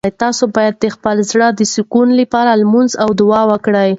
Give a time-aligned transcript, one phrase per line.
[0.21, 3.89] تاسو باید د خپل زړه د سکون لپاره لمونځ او دعا وکړئ.